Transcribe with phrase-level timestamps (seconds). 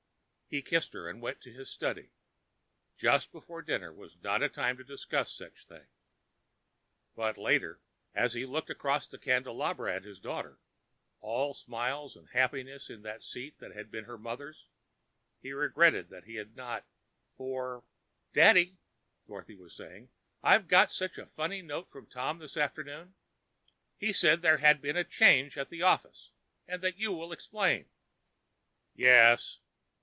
[0.47, 2.11] He kissed her and went to his study.
[2.97, 5.87] Just before dinner was not a time to discuss such things.
[7.15, 7.79] But later,
[8.13, 10.59] as he looked across the candelabra at his daughter,
[11.21, 14.67] all smiles and happiness in that seat that had been her mother's,
[15.41, 16.85] he regretted that he had not,
[17.37, 17.85] for——
[18.33, 18.77] "Daddy,"
[19.27, 20.09] Dorothy was saying,
[20.43, 23.13] "I got such a funny note from Tom this afternoon.
[23.97, 26.31] He says there has been a change at the office
[26.67, 27.85] and that you will explain."
[28.93, 29.59] "Yes."